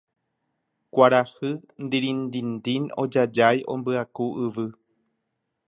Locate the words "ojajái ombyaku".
3.03-4.25